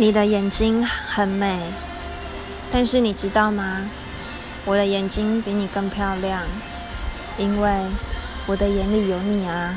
[0.00, 1.58] 你的眼睛很美
[2.70, 3.90] 但是你知道吗？
[4.64, 6.40] 我的眼睛比你更漂亮
[7.36, 7.68] 因为
[8.46, 9.74] 我的眼里有你啊。